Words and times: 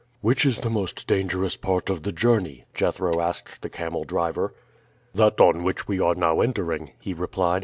"Which 0.21 0.47
is 0.47 0.61
the 0.61 0.69
most 0.71 1.05
dangerous 1.05 1.55
part 1.55 1.91
of 1.91 2.01
the 2.01 2.11
journey?" 2.11 2.65
Jethro 2.73 3.21
asked 3.21 3.61
the 3.61 3.69
camel 3.69 4.03
driver. 4.03 4.55
"That 5.13 5.39
on 5.39 5.61
which 5.63 5.87
we 5.87 5.99
are 5.99 6.15
now 6.15 6.41
entering," 6.41 6.93
he 6.99 7.13
replied. 7.13 7.59